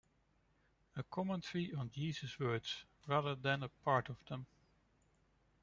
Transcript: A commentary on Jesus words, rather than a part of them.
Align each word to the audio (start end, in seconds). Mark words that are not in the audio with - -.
A 0.95 1.03
commentary 1.03 1.71
on 1.75 1.91
Jesus 1.91 2.39
words, 2.39 2.85
rather 3.05 3.35
than 3.35 3.61
a 3.61 3.69
part 3.69 4.09
of 4.09 4.25
them. 4.25 4.47